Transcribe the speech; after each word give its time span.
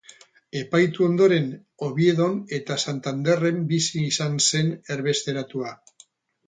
Epaitu 0.59 1.03
ondoren 1.07 1.45
Oviedon 1.89 2.39
eta 2.59 2.79
Santanderren 2.87 3.63
bizi 3.75 4.05
izan 4.15 4.43
zen 4.51 4.77
erbesteratua. 4.99 5.81